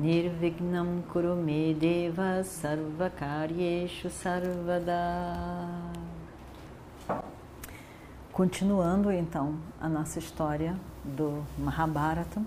Nirvignam 0.00 1.02
Kurume 1.12 1.74
Deva 1.74 2.42
Sarvakaryeshu 2.42 4.08
Sarvada 4.08 4.94
Continuando 8.32 9.12
então 9.12 9.56
a 9.78 9.90
nossa 9.90 10.18
história 10.18 10.74
do 11.04 11.44
Mahabharata, 11.58 12.42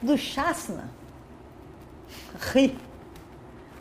do 0.00 0.16
Shasna, 0.16 0.88
ri, 2.54 2.74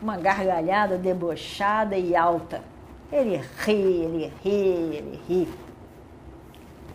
uma 0.01 0.17
gargalhada 0.17 0.97
debochada 0.97 1.97
e 1.97 2.17
alta. 2.17 2.61
Ele 3.09 3.37
ri, 3.37 3.71
ele 3.71 4.33
ri, 4.43 4.49
ele 4.49 5.21
ri. 5.25 5.47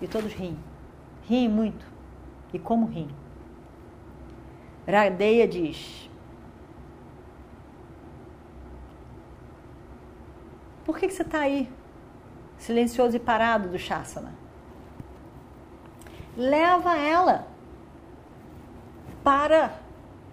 E 0.02 0.06
todos 0.06 0.34
riem, 0.34 0.58
riem 1.26 1.48
muito. 1.48 1.86
E 2.52 2.58
como 2.58 2.84
riem? 2.84 3.23
Radeia 4.86 5.48
diz: 5.48 6.08
Por 10.84 10.98
que, 10.98 11.08
que 11.08 11.14
você 11.14 11.22
está 11.22 11.40
aí? 11.40 11.68
silencioso 12.64 13.16
e 13.16 13.20
parado 13.20 13.68
do 13.68 13.78
Shasana. 13.78 14.32
Leva 16.36 16.96
ela 16.96 17.46
para 19.22 19.74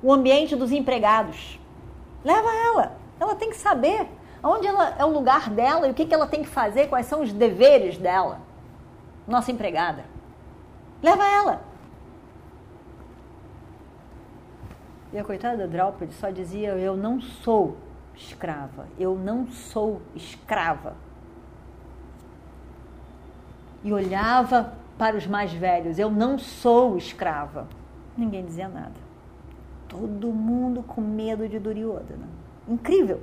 o 0.01 0.11
ambiente 0.11 0.55
dos 0.55 0.71
empregados. 0.71 1.59
Leva 2.23 2.49
ela. 2.49 2.97
Ela 3.19 3.35
tem 3.35 3.49
que 3.49 3.57
saber 3.57 4.07
onde 4.43 4.65
ela, 4.65 4.95
é 4.97 5.05
o 5.05 5.09
lugar 5.11 5.49
dela 5.49 5.87
e 5.87 5.91
o 5.91 5.93
que, 5.93 6.05
que 6.05 6.13
ela 6.13 6.25
tem 6.25 6.41
que 6.41 6.49
fazer, 6.49 6.87
quais 6.87 7.05
são 7.05 7.21
os 7.21 7.31
deveres 7.31 7.97
dela. 7.97 8.39
Nossa 9.27 9.51
empregada. 9.51 10.05
Leva 11.03 11.27
ela. 11.27 11.61
E 15.13 15.19
a 15.19 15.23
coitada 15.23 15.57
da 15.57 15.65
Draupadi 15.65 16.13
só 16.13 16.29
dizia: 16.29 16.69
Eu 16.77 16.95
não 16.95 17.19
sou 17.21 17.77
escrava. 18.15 18.87
Eu 18.97 19.15
não 19.15 19.47
sou 19.47 20.01
escrava 20.15 20.95
e 23.83 23.91
olhava 23.91 24.73
para 24.97 25.17
os 25.17 25.27
mais 25.27 25.51
velhos: 25.53 25.97
Eu 25.97 26.09
não 26.09 26.37
sou 26.37 26.97
escrava. 26.97 27.67
Ninguém 28.17 28.45
dizia 28.45 28.67
nada. 28.67 28.99
Todo 29.87 30.27
mundo 30.27 30.83
com 30.83 31.01
medo 31.01 31.47
de 31.47 31.59
Duryodhana. 31.59 32.27
Incrível. 32.67 33.21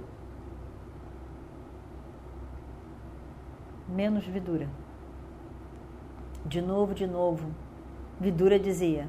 Menos 3.88 4.24
Vidura. 4.26 4.68
De 6.44 6.60
novo, 6.60 6.94
de 6.94 7.06
novo, 7.06 7.50
Vidura 8.20 8.58
dizia: 8.58 9.08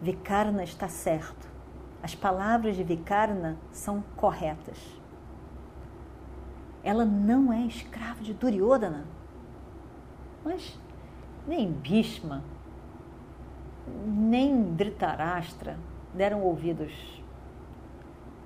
Vikarna 0.00 0.62
está 0.62 0.88
certo. 0.88 1.48
As 2.02 2.14
palavras 2.14 2.76
de 2.76 2.84
Vikarna 2.84 3.56
são 3.72 4.02
corretas. 4.16 4.78
Ela 6.84 7.04
não 7.04 7.52
é 7.52 7.62
escrava 7.62 8.22
de 8.22 8.32
Duryodhana. 8.32 9.04
Mas 10.44 10.78
nem 11.46 11.72
Bhishma, 11.72 12.44
nem 14.06 14.74
Dhritarashtra 14.74 15.76
deram 16.14 16.42
ouvidos 16.42 17.22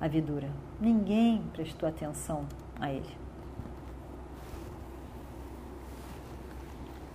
à 0.01 0.09
Vidura. 0.09 0.51
Ninguém 0.81 1.43
prestou 1.53 1.89
atenção 1.89 2.47
a 2.81 2.91
ele. 2.91 3.17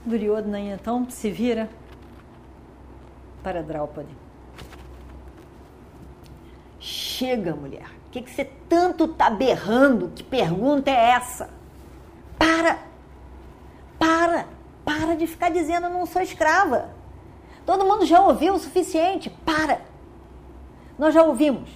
Duryodhana 0.06 0.60
então 0.60 1.10
se 1.10 1.32
vira 1.32 1.68
para 3.44 3.64
Draupadi. 3.64 4.27
Chega, 7.18 7.56
mulher. 7.56 7.88
O 8.06 8.12
que, 8.12 8.22
que 8.22 8.30
você 8.30 8.46
tanto 8.70 9.06
está 9.06 9.28
berrando? 9.28 10.12
Que 10.16 10.24
pergunta 10.24 10.92
é 10.92 11.10
essa? 11.10 11.50
Para! 12.38 12.78
Para! 13.98 14.46
Para 14.86 15.16
de 15.16 15.26
ficar 15.26 15.50
dizendo 15.50 15.88
eu 15.88 15.90
não 15.90 16.06
sou 16.06 16.22
escrava. 16.22 16.92
Todo 17.66 17.86
mundo 17.86 18.06
já 18.06 18.22
ouviu 18.22 18.54
o 18.54 18.60
suficiente. 18.60 19.32
Para. 19.44 19.82
Nós 20.96 21.12
já 21.12 21.24
ouvimos. 21.24 21.72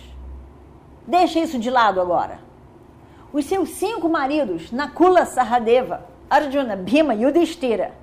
Deixa 1.07 1.39
isso 1.39 1.57
de 1.57 1.71
lado 1.71 1.99
agora. 1.99 2.39
Os 3.33 3.45
seus 3.45 3.69
cinco 3.69 4.07
maridos, 4.07 4.71
Nakula 4.71 5.25
Sahadeva, 5.25 6.05
Arjuna, 6.29 6.75
Bhima 6.75 7.15
e 7.15 7.23
Yudhishthira, 7.23 7.95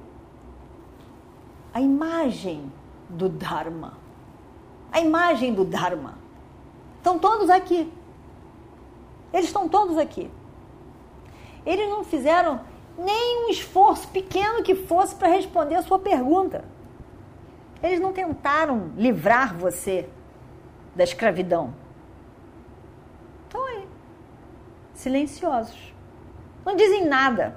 a 1.72 1.80
imagem 1.80 2.72
do 3.08 3.28
Dharma, 3.28 3.92
a 4.90 5.00
imagem 5.00 5.54
do 5.54 5.64
Dharma, 5.64 6.18
estão 7.08 7.18
todos 7.18 7.48
aqui. 7.48 7.90
Eles 9.32 9.46
estão 9.46 9.68
todos 9.68 9.96
aqui. 9.96 10.30
Eles 11.64 11.88
não 11.88 12.04
fizeram 12.04 12.60
nem 12.98 13.46
um 13.46 13.48
esforço 13.50 14.08
pequeno 14.08 14.62
que 14.62 14.74
fosse 14.74 15.14
para 15.14 15.28
responder 15.28 15.76
a 15.76 15.82
sua 15.82 15.98
pergunta. 15.98 16.64
Eles 17.82 18.00
não 18.00 18.12
tentaram 18.12 18.90
livrar 18.96 19.56
você 19.56 20.08
da 20.94 21.04
escravidão. 21.04 21.72
Estão 23.44 23.64
aí, 23.66 23.86
silenciosos. 24.94 25.94
Não 26.64 26.76
dizem 26.76 27.06
nada. 27.06 27.56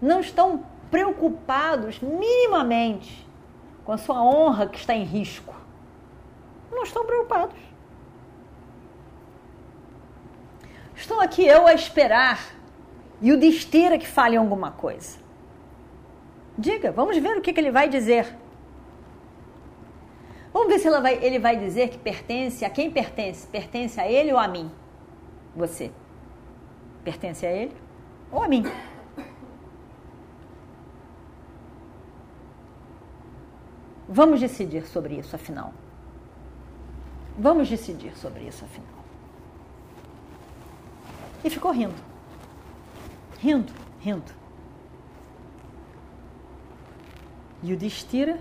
Não 0.00 0.20
estão 0.20 0.64
preocupados 0.90 2.00
minimamente 2.00 3.26
com 3.84 3.92
a 3.92 3.98
sua 3.98 4.22
honra 4.22 4.66
que 4.66 4.78
está 4.78 4.94
em 4.94 5.04
risco. 5.04 5.54
Não 6.70 6.82
estão 6.82 7.06
preocupados. 7.06 7.71
Estou 11.02 11.20
aqui 11.20 11.44
eu 11.44 11.66
a 11.66 11.74
esperar 11.74 12.38
e 13.20 13.32
o 13.32 13.36
Desteira 13.36 13.98
que 13.98 14.06
fale 14.06 14.36
alguma 14.36 14.70
coisa. 14.70 15.18
Diga, 16.56 16.92
vamos 16.92 17.18
ver 17.18 17.36
o 17.36 17.40
que, 17.40 17.52
que 17.52 17.58
ele 17.58 17.72
vai 17.72 17.88
dizer. 17.88 18.32
Vamos 20.52 20.68
ver 20.68 20.78
se 20.78 20.88
vai, 20.88 21.18
ele 21.20 21.40
vai 21.40 21.56
dizer 21.56 21.88
que 21.88 21.98
pertence 21.98 22.64
a 22.64 22.70
quem 22.70 22.88
pertence? 22.88 23.48
Pertence 23.48 24.00
a 24.00 24.08
ele 24.08 24.32
ou 24.32 24.38
a 24.38 24.46
mim? 24.46 24.70
Você. 25.56 25.90
Pertence 27.02 27.44
a 27.44 27.50
ele 27.50 27.76
ou 28.30 28.40
a 28.40 28.46
mim? 28.46 28.62
Vamos 34.08 34.38
decidir 34.38 34.86
sobre 34.86 35.16
isso, 35.16 35.34
afinal. 35.34 35.74
Vamos 37.36 37.68
decidir 37.68 38.16
sobre 38.16 38.44
isso, 38.44 38.64
afinal. 38.64 39.01
E 41.44 41.50
ficou 41.50 41.72
rindo 41.72 42.12
rindo, 43.42 43.72
rindo. 43.98 44.32
E 47.60 47.72
o 47.72 47.76
Destira, 47.76 48.38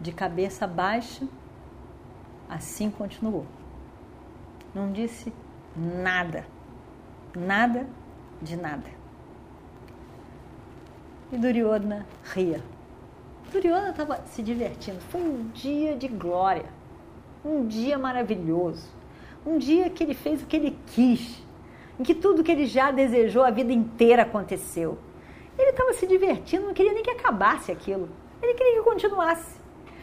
de 0.00 0.10
cabeça 0.10 0.66
baixa, 0.66 1.28
assim 2.48 2.90
continuou. 2.90 3.46
Não 4.74 4.90
disse 4.90 5.32
nada, 5.76 6.44
nada 7.36 7.86
de 8.42 8.56
nada. 8.56 8.90
E 11.30 11.38
Duryodhana 11.38 12.04
ria. 12.24 12.60
Duryodhana 13.52 13.90
estava 13.90 14.26
se 14.26 14.42
divertindo. 14.42 15.00
Foi 15.02 15.20
um 15.20 15.48
dia 15.50 15.96
de 15.96 16.08
glória, 16.08 16.66
um 17.44 17.64
dia 17.64 17.96
maravilhoso, 17.96 18.88
um 19.46 19.58
dia 19.58 19.88
que 19.88 20.02
ele 20.02 20.14
fez 20.14 20.42
o 20.42 20.46
que 20.46 20.56
ele 20.56 20.76
quis 20.86 21.46
em 21.98 22.02
que 22.02 22.14
tudo 22.14 22.42
que 22.42 22.52
ele 22.52 22.66
já 22.66 22.90
desejou 22.90 23.44
a 23.44 23.50
vida 23.50 23.72
inteira 23.72 24.22
aconteceu. 24.22 24.98
Ele 25.58 25.70
estava 25.70 25.92
se 25.94 26.06
divertindo, 26.06 26.66
não 26.66 26.74
queria 26.74 26.92
nem 26.92 27.02
que 27.02 27.10
acabasse 27.10 27.72
aquilo. 27.72 28.10
Ele 28.42 28.52
queria 28.52 28.74
que 28.74 28.82
continuasse. 28.82 29.58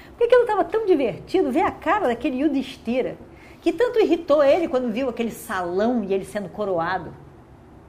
Porque 0.10 0.24
aquilo 0.24 0.42
estava 0.42 0.64
tão 0.64 0.86
divertido, 0.86 1.52
ver 1.52 1.62
a 1.62 1.72
cara 1.72 2.08
daquele 2.08 2.38
Yudhishthira, 2.38 3.18
que 3.62 3.72
tanto 3.72 4.00
irritou 4.00 4.44
ele 4.44 4.68
quando 4.68 4.92
viu 4.92 5.10
aquele 5.10 5.30
salão 5.30 6.04
e 6.04 6.14
ele 6.14 6.26
sendo 6.26 6.50
coroado. 6.50 7.14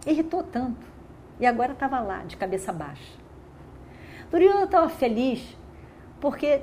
Irritou 0.06 0.42
tanto. 0.42 0.86
E 1.40 1.46
agora 1.46 1.72
estava 1.72 2.00
lá, 2.00 2.18
de 2.24 2.36
cabeça 2.36 2.72
baixa. 2.72 3.12
Duryodhana 4.30 4.64
estava 4.64 4.88
feliz 4.88 5.56
porque 6.20 6.60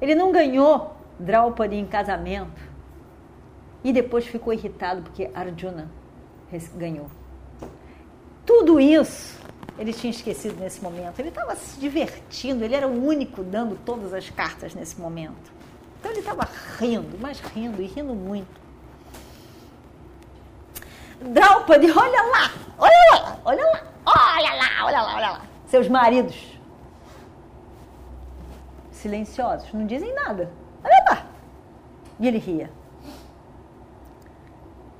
ele 0.00 0.14
não 0.14 0.30
ganhou 0.30 0.94
Draupadi 1.18 1.76
em 1.76 1.86
casamento 1.86 2.73
e 3.84 3.92
depois 3.92 4.26
ficou 4.26 4.52
irritado 4.52 5.02
porque 5.02 5.30
Arjuna 5.34 5.90
ganhou. 6.74 7.10
Tudo 8.46 8.80
isso 8.80 9.38
ele 9.78 9.92
tinha 9.92 10.10
esquecido 10.10 10.58
nesse 10.58 10.82
momento. 10.82 11.18
Ele 11.18 11.28
estava 11.28 11.54
se 11.54 11.78
divertindo, 11.78 12.64
ele 12.64 12.74
era 12.74 12.88
o 12.88 13.06
único 13.06 13.42
dando 13.42 13.76
todas 13.84 14.14
as 14.14 14.30
cartas 14.30 14.74
nesse 14.74 14.98
momento. 15.00 15.52
Então 16.00 16.10
ele 16.10 16.20
estava 16.20 16.48
rindo, 16.78 17.18
mas 17.20 17.40
rindo 17.40 17.82
e 17.82 17.86
rindo 17.86 18.14
muito. 18.14 18.64
Draupadi, 21.20 21.90
olha 21.90 22.22
lá, 22.22 22.50
olha 22.78 22.94
lá, 23.10 23.40
olha 23.44 23.64
lá, 23.64 23.82
olha 24.06 24.54
lá, 24.54 24.84
olha 24.84 25.02
lá, 25.02 25.14
olha 25.16 25.30
lá. 25.30 25.42
Seus 25.66 25.88
maridos 25.88 26.54
silenciosos, 28.92 29.72
não 29.72 29.86
dizem 29.86 30.14
nada. 30.14 30.50
Olha 30.82 31.04
lá. 31.10 31.26
E 32.20 32.28
ele 32.28 32.38
ria. 32.38 32.70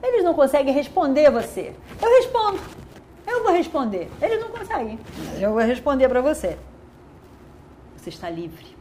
Eles 0.05 0.23
não 0.23 0.35
conseguem 0.35 0.75
responder 0.75 1.31
você. 1.31 1.75
Eu 2.01 2.09
respondo. 2.21 2.61
Eu 3.27 3.43
vou 3.43 3.53
responder. 3.53 4.11
Eles 4.21 4.39
não 4.39 4.51
conseguem. 4.51 4.99
Eu 5.41 5.53
vou 5.53 5.62
responder 5.62 6.09
para 6.11 6.21
você. 6.21 6.59
Você 7.97 8.11
está 8.11 8.29
livre. 8.29 8.77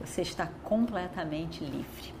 Você 0.00 0.22
está 0.22 0.48
completamente 0.62 1.64
livre. 1.64 2.14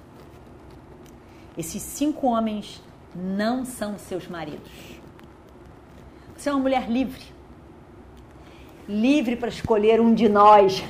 Esses 1.56 1.80
cinco 1.80 2.26
homens 2.26 2.82
não 3.14 3.64
são 3.64 3.96
seus 3.96 4.26
maridos. 4.26 4.70
Você 6.36 6.48
é 6.48 6.52
uma 6.52 6.60
mulher 6.60 6.90
livre. 6.90 7.22
Livre 8.88 9.36
para 9.36 9.48
escolher 9.48 10.00
um 10.00 10.12
de 10.12 10.28
nós. 10.28 10.82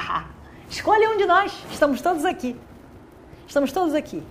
Escolha 0.70 1.10
um 1.10 1.18
de 1.18 1.26
nós. 1.26 1.52
Estamos 1.70 2.00
todos 2.00 2.24
aqui. 2.24 2.56
Estamos 3.46 3.70
todos 3.70 3.94
aqui. 3.94 4.22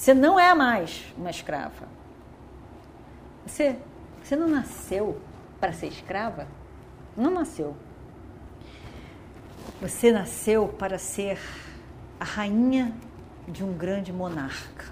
Você 0.00 0.14
não 0.14 0.40
é 0.40 0.54
mais 0.54 1.04
uma 1.14 1.28
escrava. 1.28 1.86
Você, 3.44 3.76
você 4.22 4.34
não 4.34 4.48
nasceu 4.48 5.20
para 5.60 5.74
ser 5.74 5.88
escrava? 5.88 6.48
Não 7.14 7.30
nasceu. 7.30 7.76
Você 9.78 10.10
nasceu 10.10 10.68
para 10.68 10.96
ser 10.96 11.38
a 12.18 12.24
rainha 12.24 12.94
de 13.46 13.62
um 13.62 13.74
grande 13.74 14.10
monarca. 14.10 14.86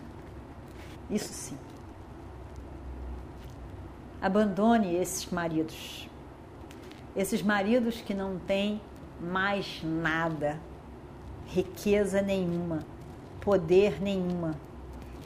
Isso 1.09 1.33
sim. 1.33 1.57
Abandone 4.21 4.95
esses 4.95 5.25
maridos. 5.31 6.07
Esses 7.17 7.43
maridos 7.43 8.03
que 8.03 8.13
não 8.13 8.39
têm 8.39 8.79
mais 9.19 9.81
nada, 9.83 10.61
riqueza 11.47 12.21
nenhuma, 12.21 12.81
poder 13.41 14.03
nenhuma, 14.03 14.68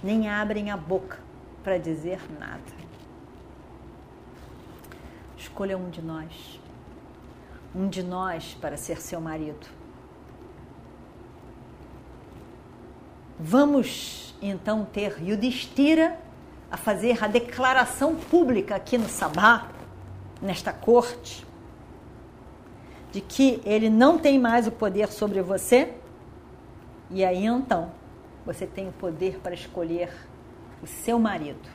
nem 0.03 0.29
abrem 0.29 0.71
a 0.71 0.77
boca 0.77 1.19
para 1.63 1.79
dizer 1.79 2.21
nada. 2.39 2.61
Escolha 5.37 5.77
um 5.77 5.91
de 5.91 6.03
nós, 6.03 6.61
um 7.75 7.89
de 7.89 8.03
nós 8.03 8.57
para 8.61 8.77
ser 8.77 9.01
seu 9.01 9.21
marido. 9.21 9.67
Vamos 13.39 14.35
então 14.41 14.85
ter 14.85 15.21
Yudhishthira 15.21 16.19
a 16.71 16.77
fazer 16.77 17.23
a 17.23 17.27
declaração 17.27 18.17
pública 18.17 18.77
aqui 18.77 18.97
no 18.97 19.09
Sabá, 19.09 19.69
nesta 20.41 20.73
corte, 20.73 21.47
de 23.13 23.21
que 23.21 23.61
ele 23.65 23.91
não 23.91 24.19
tem 24.19 24.39
mais 24.39 24.67
o 24.67 24.73
poder 24.73 25.09
sobre 25.09 25.43
você, 25.43 25.93
e 27.11 27.25
aí 27.25 27.45
então 27.45 27.91
você 28.44 28.67
tem 28.67 28.89
o 28.89 28.93
poder 28.93 29.39
para 29.39 29.55
escolher 29.55 30.12
o 30.83 30.87
seu 30.87 31.19
marido, 31.19 31.69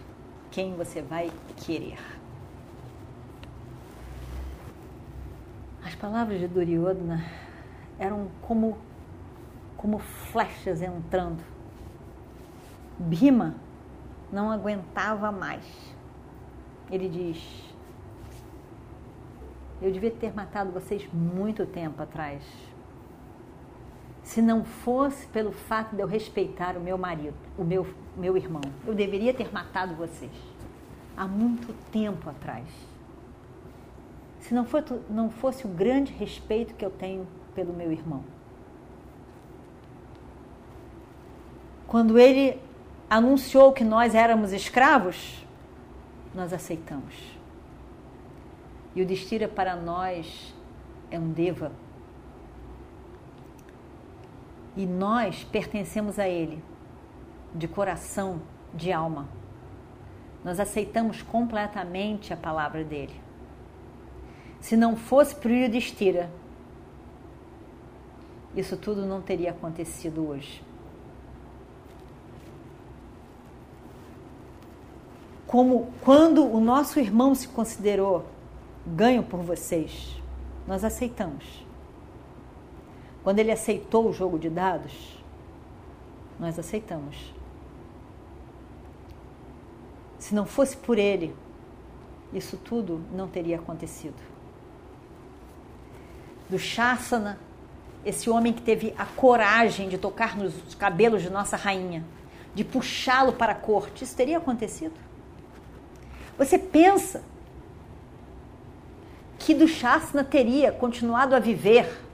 quem 0.51 0.75
você 0.75 1.01
vai 1.01 1.31
querer. 1.55 1.97
As 5.83 5.95
palavras 5.95 6.39
de 6.39 6.47
Duryodhana 6.47 7.23
eram 7.97 8.27
como 8.41 8.77
como 9.77 9.99
flechas 9.99 10.81
entrando. 10.81 11.41
Bhima 12.97 13.55
não 14.31 14.51
aguentava 14.51 15.31
mais. 15.31 15.63
Ele 16.91 17.07
diz: 17.07 17.73
Eu 19.81 19.91
devia 19.91 20.11
ter 20.11 20.33
matado 20.33 20.71
vocês 20.71 21.07
muito 21.13 21.65
tempo 21.65 22.01
atrás 22.01 22.43
se 24.27 24.41
não 24.41 24.65
fosse 24.65 25.25
pelo 25.27 25.53
fato 25.53 25.95
de 25.95 26.01
eu 26.01 26.07
respeitar 26.07 26.75
o 26.75 26.81
meu 26.81 26.97
marido, 26.97 27.33
o 27.57 27.63
meu, 27.63 27.87
meu 28.17 28.35
irmão. 28.35 28.59
Eu 28.85 28.93
deveria 28.93 29.33
ter 29.33 29.53
matado 29.53 29.95
vocês 29.95 30.33
há 31.15 31.25
muito 31.25 31.73
tempo 31.93 32.29
atrás. 32.29 32.67
Se 34.41 34.53
não, 34.53 34.65
for, 34.65 34.83
não 35.09 35.29
fosse 35.29 35.65
o 35.65 35.69
grande 35.69 36.11
respeito 36.11 36.73
que 36.73 36.83
eu 36.83 36.89
tenho 36.89 37.25
pelo 37.55 37.71
meu 37.71 37.89
irmão. 37.89 38.21
Quando 41.87 42.19
ele 42.19 42.59
anunciou 43.09 43.71
que 43.71 43.85
nós 43.85 44.13
éramos 44.13 44.51
escravos, 44.51 45.47
nós 46.35 46.51
aceitamos. 46.51 47.15
E 48.93 49.01
o 49.01 49.05
destira 49.05 49.47
para 49.47 49.73
nós 49.73 50.53
é 51.09 51.17
um 51.17 51.31
deva 51.31 51.71
e 54.77 54.85
nós 54.85 55.43
pertencemos 55.43 56.19
a 56.19 56.29
Ele, 56.29 56.63
de 57.53 57.67
coração, 57.67 58.39
de 58.73 58.93
alma. 58.93 59.27
Nós 60.43 60.59
aceitamos 60.59 61.23
completamente 61.23 62.31
a 62.31 62.37
palavra 62.37 62.83
dele. 62.83 63.19
Se 64.61 64.77
não 64.77 64.95
fosse 64.95 65.35
por 65.35 65.49
Yudhishthira, 65.49 66.29
isso 68.55 68.77
tudo 68.77 69.03
não 69.05 69.19
teria 69.19 69.49
acontecido 69.49 70.27
hoje. 70.27 70.63
Como 75.47 75.91
quando 76.01 76.45
o 76.45 76.59
nosso 76.59 76.99
irmão 76.99 77.33
se 77.33 77.47
considerou 77.47 78.25
ganho 78.85 79.23
por 79.23 79.41
vocês, 79.41 80.21
nós 80.67 80.83
aceitamos. 80.83 81.65
Quando 83.27 83.39
ele 83.39 83.51
aceitou 83.51 84.07
o 84.07 84.13
jogo 84.13 84.39
de 84.39 84.49
dados, 84.49 85.21
nós 86.39 86.57
aceitamos. 86.57 87.33
Se 90.17 90.33
não 90.33 90.45
fosse 90.45 90.77
por 90.77 90.97
ele, 90.97 91.35
isso 92.31 92.55
tudo 92.55 93.01
não 93.11 93.27
teria 93.27 93.57
acontecido. 93.57 94.15
Do 96.49 96.57
Shasana, 96.57 97.37
esse 98.05 98.29
homem 98.29 98.53
que 98.53 98.61
teve 98.61 98.95
a 98.97 99.05
coragem 99.05 99.89
de 99.89 99.97
tocar 99.97 100.37
nos 100.37 100.73
cabelos 100.75 101.21
de 101.21 101.29
nossa 101.29 101.57
rainha, 101.57 102.05
de 102.55 102.63
puxá-lo 102.63 103.33
para 103.33 103.51
a 103.51 103.55
corte, 103.55 104.05
isso 104.05 104.15
teria 104.15 104.37
acontecido? 104.37 104.95
Você 106.37 106.57
pensa 106.57 107.21
que 109.37 109.53
do 109.53 109.67
Shasana 109.67 110.23
teria 110.23 110.71
continuado 110.71 111.35
a 111.35 111.39
viver 111.39 112.06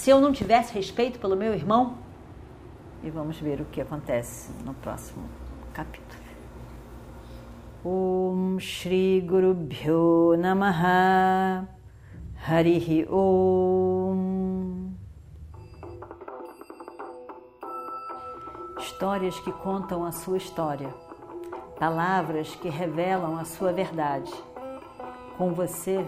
se 0.00 0.08
eu 0.08 0.18
não 0.18 0.32
tivesse 0.32 0.72
respeito 0.72 1.18
pelo 1.18 1.36
meu 1.36 1.52
irmão? 1.52 1.98
E 3.02 3.10
vamos 3.10 3.38
ver 3.38 3.60
o 3.60 3.66
que 3.66 3.82
acontece 3.82 4.50
no 4.64 4.72
próximo 4.72 5.28
capítulo. 5.74 6.22
Om 7.84 8.58
Shri 8.58 9.20
Guru 9.20 9.52
Bhyo 9.52 10.38
Namaha 10.38 11.68
Harihi 12.48 13.06
Om 13.10 14.88
Histórias 18.78 19.38
que 19.40 19.52
contam 19.52 20.02
a 20.06 20.12
sua 20.12 20.38
história, 20.38 20.88
palavras 21.78 22.54
que 22.54 22.70
revelam 22.70 23.38
a 23.38 23.44
sua 23.44 23.70
verdade. 23.70 24.32
Com 25.36 25.52
você, 25.52 26.02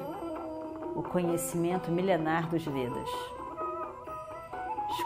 o 0.96 1.02
conhecimento 1.02 1.90
milenar 1.90 2.48
dos 2.48 2.64
Vedas. 2.64 3.31